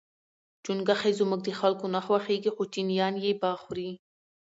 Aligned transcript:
چونګښي 0.63 1.11
زموږ 1.19 1.41
د 1.43 1.49
خلکو 1.59 1.85
نه 1.95 1.99
خوښیږي 2.05 2.51
خو 2.55 2.63
چینایان 2.73 3.15
یې 3.23 3.31
با 3.41 3.51
خوري. 3.61 3.89